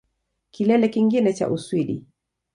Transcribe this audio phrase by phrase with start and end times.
[0.51, 2.05] Kilele kingine cha Uswidi